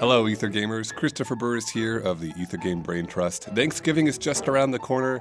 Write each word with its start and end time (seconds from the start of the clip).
Hello, 0.00 0.28
Ether 0.28 0.48
Gamers. 0.48 0.94
Christopher 0.94 1.34
Burris 1.34 1.68
here 1.68 1.98
of 1.98 2.20
the 2.20 2.32
Ether 2.40 2.56
Game 2.56 2.82
Brain 2.82 3.04
Trust. 3.04 3.46
Thanksgiving 3.46 4.06
is 4.06 4.16
just 4.16 4.46
around 4.46 4.70
the 4.70 4.78
corner, 4.78 5.20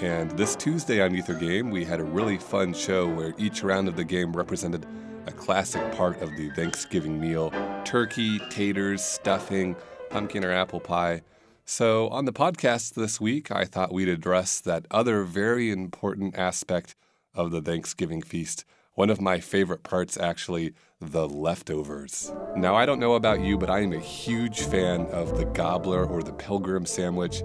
and 0.00 0.30
this 0.38 0.54
Tuesday 0.54 1.02
on 1.02 1.12
Ether 1.12 1.34
Game, 1.34 1.72
we 1.72 1.84
had 1.84 1.98
a 1.98 2.04
really 2.04 2.38
fun 2.38 2.72
show 2.72 3.08
where 3.08 3.34
each 3.36 3.64
round 3.64 3.88
of 3.88 3.96
the 3.96 4.04
game 4.04 4.32
represented 4.32 4.86
a 5.26 5.32
classic 5.32 5.82
part 5.96 6.22
of 6.22 6.36
the 6.36 6.50
Thanksgiving 6.50 7.20
meal 7.20 7.52
turkey, 7.84 8.38
taters, 8.48 9.02
stuffing, 9.02 9.74
pumpkin 10.08 10.44
or 10.44 10.52
apple 10.52 10.78
pie. 10.78 11.22
So, 11.64 12.08
on 12.10 12.24
the 12.24 12.32
podcast 12.32 12.94
this 12.94 13.20
week, 13.20 13.50
I 13.50 13.64
thought 13.64 13.92
we'd 13.92 14.08
address 14.08 14.60
that 14.60 14.86
other 14.92 15.24
very 15.24 15.72
important 15.72 16.38
aspect 16.38 16.94
of 17.34 17.50
the 17.50 17.60
Thanksgiving 17.60 18.22
feast. 18.22 18.64
One 18.94 19.08
of 19.08 19.22
my 19.22 19.40
favorite 19.40 19.84
parts, 19.84 20.18
actually, 20.18 20.74
the 21.00 21.26
leftovers. 21.26 22.30
Now, 22.54 22.74
I 22.74 22.84
don't 22.84 23.00
know 23.00 23.14
about 23.14 23.40
you, 23.40 23.56
but 23.56 23.70
I 23.70 23.80
am 23.80 23.94
a 23.94 23.98
huge 23.98 24.60
fan 24.60 25.06
of 25.06 25.38
the 25.38 25.46
gobbler 25.46 26.04
or 26.04 26.22
the 26.22 26.34
pilgrim 26.34 26.84
sandwich. 26.84 27.42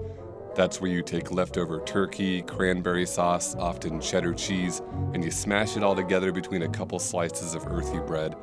That's 0.54 0.78
where 0.78 0.90
you 0.90 1.02
take 1.02 1.32
leftover 1.32 1.82
turkey, 1.86 2.42
cranberry 2.42 3.06
sauce, 3.06 3.56
often 3.56 3.98
cheddar 3.98 4.34
cheese, 4.34 4.82
and 5.14 5.24
you 5.24 5.30
smash 5.30 5.74
it 5.74 5.82
all 5.82 5.96
together 5.96 6.32
between 6.32 6.64
a 6.64 6.68
couple 6.68 6.98
slices 6.98 7.54
of 7.54 7.66
earthy 7.66 8.00
bread. 8.00 8.36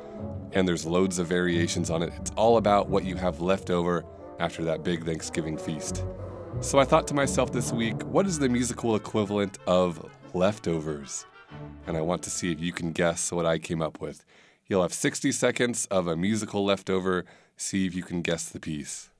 And 0.50 0.66
there's 0.66 0.84
loads 0.84 1.20
of 1.20 1.28
variations 1.28 1.90
on 1.90 2.02
it. 2.02 2.12
It's 2.16 2.32
all 2.32 2.56
about 2.56 2.88
what 2.88 3.04
you 3.04 3.14
have 3.14 3.40
left 3.40 3.70
over 3.70 4.04
after 4.40 4.64
that 4.64 4.82
big 4.82 5.04
Thanksgiving 5.04 5.56
feast. 5.56 6.04
So 6.60 6.80
I 6.80 6.84
thought 6.84 7.06
to 7.06 7.14
myself 7.14 7.52
this 7.52 7.72
week, 7.72 8.02
what 8.02 8.26
is 8.26 8.40
the 8.40 8.48
musical 8.48 8.96
equivalent 8.96 9.58
of 9.68 10.10
leftovers? 10.34 11.24
And 11.86 11.96
I 11.96 12.00
want 12.00 12.22
to 12.24 12.30
see 12.30 12.50
if 12.50 12.60
you 12.60 12.72
can 12.72 12.92
guess 12.92 13.30
what 13.30 13.46
I 13.46 13.58
came 13.58 13.80
up 13.80 14.00
with. 14.00 14.24
You'll 14.66 14.82
have 14.82 14.92
60 14.92 15.30
seconds 15.32 15.86
of 15.86 16.08
a 16.08 16.16
musical 16.16 16.64
leftover. 16.64 17.24
See 17.56 17.86
if 17.86 17.94
you 17.94 18.02
can 18.02 18.22
guess 18.22 18.48
the 18.48 18.58
piece. 18.60 19.10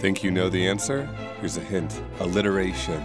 Think 0.00 0.24
you 0.24 0.30
know 0.30 0.48
the 0.48 0.66
answer? 0.66 1.04
Here's 1.40 1.58
a 1.58 1.60
hint 1.60 2.00
alliteration. 2.20 3.02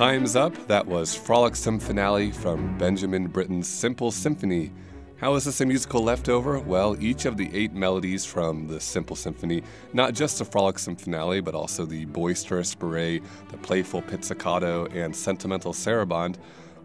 Time's 0.00 0.34
Up. 0.34 0.54
That 0.66 0.86
was 0.86 1.14
Frolicsome 1.14 1.78
Finale 1.78 2.30
from 2.30 2.78
Benjamin 2.78 3.26
Britten's 3.26 3.68
Simple 3.68 4.10
Symphony. 4.10 4.72
How 5.18 5.34
is 5.34 5.44
this 5.44 5.60
a 5.60 5.66
musical 5.66 6.02
leftover? 6.02 6.58
Well, 6.58 6.96
each 6.98 7.26
of 7.26 7.36
the 7.36 7.54
eight 7.54 7.74
melodies 7.74 8.24
from 8.24 8.66
the 8.66 8.80
Simple 8.80 9.14
Symphony, 9.14 9.62
not 9.92 10.14
just 10.14 10.38
the 10.38 10.46
Frolicsome 10.46 10.96
Finale, 10.96 11.42
but 11.42 11.54
also 11.54 11.84
the 11.84 12.06
Boisterous 12.06 12.74
Bourrée, 12.74 13.22
the 13.50 13.58
Playful 13.58 14.00
Pizzicato, 14.00 14.86
and 14.86 15.14
Sentimental 15.14 15.74
Sarabande, 15.74 16.38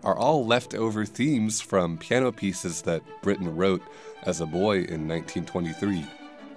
are 0.04 0.18
all 0.18 0.46
leftover 0.46 1.06
themes 1.06 1.62
from 1.62 1.98
piano 1.98 2.34
pieces 2.34 2.82
that 2.82 3.02
Britten 3.22 3.56
wrote 3.56 3.82
as 4.24 4.42
a 4.42 4.46
boy 4.46 4.80
in 4.80 5.08
1923. 5.08 6.06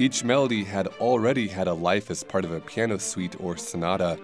Each 0.00 0.24
melody 0.24 0.64
had 0.64 0.88
already 0.98 1.46
had 1.46 1.68
a 1.68 1.72
life 1.72 2.10
as 2.10 2.24
part 2.24 2.44
of 2.44 2.50
a 2.50 2.58
piano 2.58 2.98
suite 2.98 3.36
or 3.38 3.56
sonata 3.56 4.18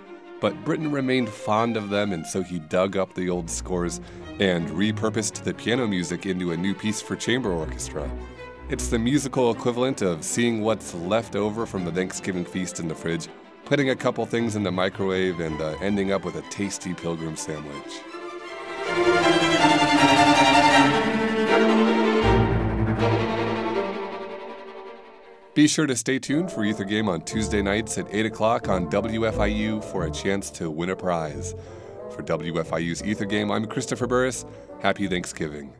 but 0.44 0.62
Britten 0.62 0.92
remained 0.92 1.30
fond 1.30 1.74
of 1.74 1.88
them, 1.88 2.12
and 2.12 2.26
so 2.26 2.42
he 2.42 2.58
dug 2.58 2.98
up 2.98 3.14
the 3.14 3.30
old 3.30 3.48
scores 3.48 4.02
and 4.40 4.68
repurposed 4.68 5.42
the 5.42 5.54
piano 5.54 5.86
music 5.86 6.26
into 6.26 6.52
a 6.52 6.56
new 6.58 6.74
piece 6.74 7.00
for 7.00 7.16
chamber 7.16 7.50
orchestra. 7.50 8.06
It's 8.68 8.88
the 8.88 8.98
musical 8.98 9.50
equivalent 9.50 10.02
of 10.02 10.22
seeing 10.22 10.60
what's 10.60 10.92
left 10.92 11.34
over 11.34 11.64
from 11.64 11.86
the 11.86 11.92
Thanksgiving 11.92 12.44
feast 12.44 12.78
in 12.78 12.88
the 12.88 12.94
fridge, 12.94 13.26
putting 13.64 13.88
a 13.88 13.96
couple 13.96 14.26
things 14.26 14.54
in 14.54 14.62
the 14.62 14.70
microwave, 14.70 15.40
and 15.40 15.58
uh, 15.62 15.78
ending 15.80 16.12
up 16.12 16.26
with 16.26 16.36
a 16.36 16.42
tasty 16.50 16.92
pilgrim 16.92 17.36
sandwich. 17.36 18.02
Be 25.54 25.68
sure 25.68 25.86
to 25.86 25.94
stay 25.94 26.18
tuned 26.18 26.50
for 26.50 26.64
Ether 26.64 26.82
Game 26.82 27.08
on 27.08 27.20
Tuesday 27.20 27.62
nights 27.62 27.96
at 27.96 28.12
8 28.12 28.26
o'clock 28.26 28.68
on 28.68 28.90
WFIU 28.90 29.84
for 29.84 30.04
a 30.04 30.10
chance 30.10 30.50
to 30.50 30.68
win 30.68 30.90
a 30.90 30.96
prize. 30.96 31.54
For 32.10 32.24
WFIU's 32.24 33.04
Ether 33.04 33.24
Game, 33.24 33.52
I'm 33.52 33.66
Christopher 33.66 34.08
Burris. 34.08 34.44
Happy 34.80 35.06
Thanksgiving. 35.06 35.72